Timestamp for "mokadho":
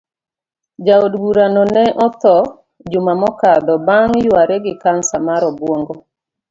3.21-3.73